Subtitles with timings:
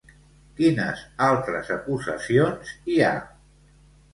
[0.59, 3.13] Quines altres acusacions hi ha?